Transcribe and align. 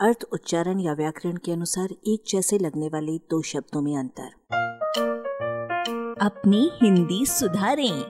अर्थ, 0.00 0.24
उच्चारण 0.32 0.80
या 0.80 0.92
व्याकरण 0.92 1.36
के 1.36 1.52
अनुसार 1.52 1.92
एक 2.06 2.22
जैसे 2.28 2.58
लगने 2.58 2.88
वाले 2.88 3.16
दो 3.30 3.40
शब्दों 3.42 3.80
में 3.82 3.96
अंतर। 3.96 4.28
अपनी 6.20 6.70
हिंदी 6.82 7.26
सुधारें। 7.26 8.04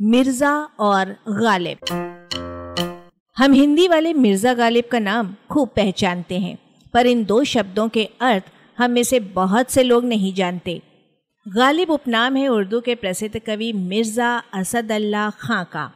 मिर्ज़ा 0.00 0.52
और 0.80 1.16
गालिब। 1.30 1.78
हम 3.36 3.52
हिंदी 3.52 3.88
वाले 3.88 4.12
मिर्ज़ा 4.12 4.54
गालिब 4.54 4.84
का 4.92 4.98
नाम 4.98 5.34
खूब 5.50 5.68
पहचानते 5.68 6.38
हैं, 6.38 6.58
पर 6.94 7.06
इन 7.06 7.24
दो 7.24 7.42
शब्दों 7.44 7.88
के 7.88 8.04
अर्थ 8.20 8.52
हम 8.78 8.90
में 8.90 9.02
से 9.02 9.20
बहुत 9.20 9.70
से 9.70 9.82
लोग 9.82 10.04
नहीं 10.04 10.34
जानते। 10.34 10.80
गालिब 11.46 11.90
उपनाम 11.90 12.36
है 12.36 12.48
उर्दू 12.48 12.80
के 12.80 12.94
प्रसिद्ध 12.94 13.38
कवि 13.38 13.72
मिर्ज़ा 13.72 14.36
असद 14.54 14.92
अल्लाह 14.92 15.30
खां 15.30 15.64
का। 15.64 15.90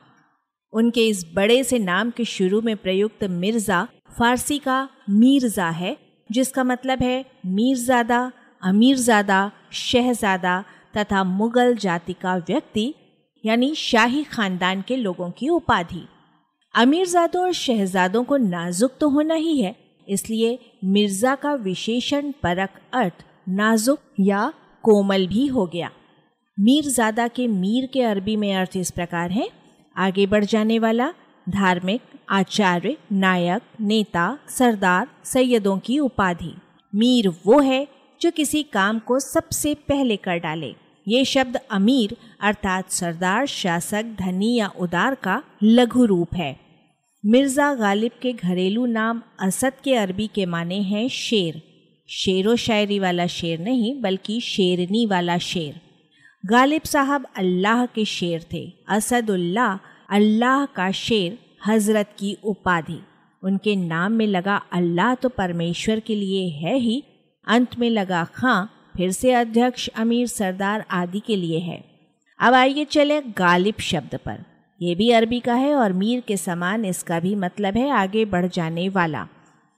उनके 0.73 1.09
इस 1.09 1.25
बड़े 1.35 1.63
से 1.65 1.79
नाम 1.79 2.11
के 2.11 2.25
शुरू 2.25 2.61
में 2.63 2.77
प्रयुक्त 2.77 3.25
मिर्ज़ा 3.25 3.87
फारसी 4.11 4.59
का 4.59 4.89
मीरज़ा 5.11 5.69
है, 5.71 5.97
जिसका 6.31 6.65
मतलब 6.65 7.03
है 7.03 7.25
मीरज़ादा, 7.47 8.31
अमीरज़ादा, 8.63 9.51
शहज़ादा 9.73 10.63
तथा 10.95 11.23
मुगल 11.25 11.75
जाति 11.77 12.13
का 12.13 12.37
व्यक्ति, 12.39 12.95
यानी 13.45 13.75
शाही 13.75 14.23
खानदान 14.25 14.83
के 14.83 14.97
लोगों 14.97 15.31
की 15.31 15.49
उपाधि। 15.49 16.03
अमीरजादों 16.75 17.43
और 17.43 17.53
शहजादों 17.53 18.23
को 18.25 18.37
नाजुक 18.37 18.97
तो 19.01 19.09
होना 19.09 19.35
ही 19.37 19.61
है, 19.61 19.75
इसलिए 20.09 20.59
मिर्ज़ा 20.87 21.35
का 21.35 21.55
विशेषण 21.55 22.31
परक 22.43 22.81
अर्थ 22.95 23.25
नाजुक 23.49 23.99
या 24.21 24.53
कोमल 24.85 25.27
भी 25.27 25.47
हो 25.47 25.67
गया। 25.67 25.91
मीरजादा 26.59 27.27
के 27.29 27.47
मीर 27.49 27.89
के 27.93 28.03
अरबी 28.03 28.37
में 28.37 28.55
अर्थ 28.55 28.77
इस 28.77 28.91
प्रकार 28.91 29.31
है, 29.31 29.49
आगे 29.97 30.27
बढ़ 30.27 30.45
जाने 30.45 30.79
वाला 30.79 31.13
धार्मिक, 31.51 32.01
आचार्य, 32.29 32.97
नायक, 33.13 33.63
नेता, 33.81 34.39
सरदार, 34.49 35.09
सैयदों 35.25 35.79
की 35.79 35.99
उपाधि। 35.99 36.55
मीर 36.93 37.29
वो 37.47 37.61
है 37.61 37.87
जो 38.21 38.31
किसी 38.31 38.63
काम 38.63 38.99
को 38.99 39.19
सबसे 39.21 39.75
पहले 39.75 40.17
कर 40.17 40.39
डाले। 40.39 40.75
ये 41.09 41.25
शब्द 41.25 41.57
अमीर 41.71 42.17
अर्थात 42.41 42.91
सरदार, 42.91 43.47
शासक, 43.47 44.17
धनी 44.21 44.55
या 44.55 44.71
उदार 44.81 45.15
का 45.15 45.43
लघु 45.63 46.05
रूप 46.05 46.35
है। 46.35 46.57
मिर्ज़ा 47.25 47.75
गालिब 47.75 48.13
के 48.23 48.33
घरेलू 48.33 48.87
नाम 48.87 49.23
असद 49.41 49.73
के 49.85 49.95
अरबी 49.95 50.27
के 50.27 50.47
माने 50.47 50.81
हैं 50.83 51.09
शेर। 51.09 51.63
शेरो 52.09 52.57
शायरी 52.57 52.99
वाला 52.99 53.27
शेर 53.27 53.61
नहीं, 53.61 54.01
बल्कि 54.01 54.41
शेरनी 54.41 55.07
वाला 55.07 55.39
शेर। 55.39 55.81
गालिब 56.45 56.83
साहब 56.83 57.27
अल्लाह 57.37 57.87
के 57.87 58.05
शेर 58.05 58.47
थे। 58.53 58.73
असदुल्लाह 58.89 59.77
अल्लाह 60.11 60.65
का 60.67 60.91
शेर 60.91 61.39
हज़रत 61.67 62.15
की 62.19 62.37
उपाधि। 62.45 62.99
उनके 63.43 63.75
नाम 63.77 64.13
में 64.13 64.27
लगा 64.27 64.57
अल्लाह 64.73 65.15
तो 65.15 65.29
परमेश्वर 65.29 66.01
के 66.01 66.15
लिए 66.15 66.49
है 66.51 66.77
ही, 66.79 67.03
अंत 67.47 67.79
में 67.79 67.89
लगा 67.91 68.25
खां, 68.25 68.65
फिर 68.97 69.11
से 69.13 69.33
अध्यक्ष, 69.33 69.89
अमीर, 69.89 70.27
सरदार 70.27 70.85
आदि 70.91 71.21
के 71.21 71.37
लिए 71.37 71.59
है। 71.59 71.83
अब 72.41 72.55
आइए 72.55 72.85
चले 72.85 73.21
गालिब 73.39 73.81
शब्द 73.81 74.19
पर। 74.27 74.45
यह 74.81 74.95
भी 74.95 75.11
अरबी 75.11 75.41
का 75.41 75.55
है 75.55 75.75
और 75.75 75.93
मीर 75.93 76.21
के 76.21 76.37
समान 76.37 76.85
इसका 76.85 77.21
भी 77.21 77.35
मतलब 77.35 77.77
है 77.77 77.91
आगे 77.91 78.25
बढ़ 78.25 78.47
जाने 78.47 78.89
वाला। 78.89 79.27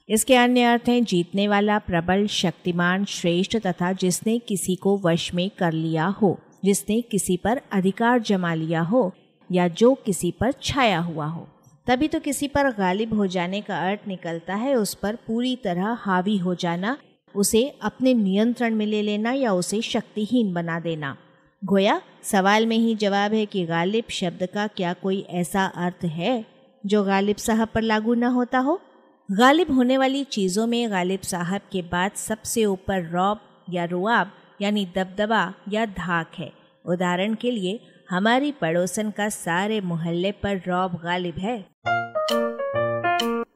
इसके 0.09 0.35
अन्य 0.37 0.63
अर्थ 0.65 0.89
हैं, 0.89 1.03
जीतने 1.05 1.49
वाला, 1.49 1.79
प्रबल, 1.79 2.27
शक्तिमान, 2.27 3.05
श्रेष्ठ 3.05 3.57
तथा 3.57 3.93
जिसने 3.93 4.39
किसी 4.39 4.77
को 4.77 4.97
वश 4.99 5.33
में 5.35 5.51
कर 5.51 5.73
लिया 5.73 6.07
हो, 6.07 6.39
जिसने 6.65 7.01
किसी 7.03 7.37
पर 7.37 7.61
अधिकार 7.73 8.19
जमा 8.21 8.55
लिया 8.55 8.81
हो 8.83 9.13
या 9.53 9.69
जो 9.69 9.95
किसी 9.95 10.31
पर 10.31 10.53
छाया 10.63 10.99
हुआ 10.99 11.27
हो। 11.27 11.49
तभी 11.87 12.09
तो 12.09 12.21
किसी 12.21 12.49
पर 12.49 12.71
गालिब 12.71 13.15
हो 13.15 13.27
जाने 13.27 13.61
का 13.61 13.79
अर्थ 13.79 14.01
निकलता 14.09 14.55
है, 14.55 14.75
उस 14.75 14.95
पर 14.95 15.17
पूरी 15.17 15.57
तरह 15.57 15.97
हावी 16.01 16.37
हो 16.39 16.55
जाना, 16.55 16.97
उसे 17.35 17.69
अपने 17.83 18.15
नियंत्रण 18.15 18.75
में 18.75 18.87
ले 18.87 19.03
लेना 19.03 19.33
या 19.33 19.53
उसे 19.53 19.81
शक्तिहीन 19.83 20.53
बना 20.55 20.79
देना। 20.81 21.17
गोया, 21.63 22.01
सवाल 22.23 22.67
में 22.67 22.77
ही 22.77 22.95
जवाब 22.95 23.33
है 23.33 23.47
कि 23.47 23.65
गालिब 23.67 24.05
शब्द 24.11 24.47
का 24.55 24.67
क्या 24.67 24.93
कोई 24.93 25.21
ऐसा 25.31 25.65
अर्थ 25.65 26.05
है 26.05 26.45
जो 26.87 27.03
गालिब 27.05 27.37
साहब 27.37 27.69
पर 27.69 27.83
लागू 27.83 28.15
ना 28.15 28.29
होता 28.29 28.59
हो? 28.59 28.81
गालिब 29.29 29.71
होने 29.71 29.99
वाली 29.99 30.25
चीज़ों 30.25 30.67
में 30.67 30.91
गालिब 30.91 31.21
साहब 31.21 31.61
के 31.73 31.83
बाद 31.83 32.13
सबसे 32.13 32.65
ऊपर 32.65 33.03
रौब 33.03 33.41
या 33.71 33.85
रुआब, 33.85 34.31
यानी 34.63 34.85
दबदबा 34.97 35.55
या 35.73 35.85
धाक 35.87 36.33
है। 36.39 36.53
उदाहरण 36.85 37.35
के 37.35 37.51
लिए 37.51 37.81
हमारी 38.13 38.53
पड़ोसन 38.53 39.11
का 39.11 39.29
सारे 39.29 39.81
मोहल्ले 39.81 40.33
पर 40.33 40.57
रौब 40.57 41.01
गालिब 41.05 41.35
है। 41.35 41.59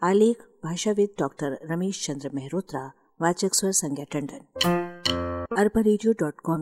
आलेख, 0.03 0.37
भाषाविद 0.65 1.09
डॉक्टर 1.19 1.59
रमेश 1.71 2.06
चंद्र 2.06 2.31
मेहरोत्रा, 2.34 2.93
वाचक 3.22 3.55
स्वर 3.55 3.72
संज्ञा 3.72 4.05
टंडन। 4.12 4.41
अरबा 5.59 5.83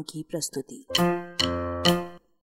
की 0.03 0.27
प्रस्तुति। 0.31 0.87